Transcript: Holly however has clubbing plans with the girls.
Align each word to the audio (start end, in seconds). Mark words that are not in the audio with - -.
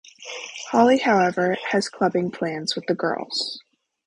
Holly 0.71 0.97
however 0.97 1.55
has 1.69 1.87
clubbing 1.87 2.31
plans 2.31 2.73
with 2.75 2.87
the 2.87 2.95
girls. 2.95 3.59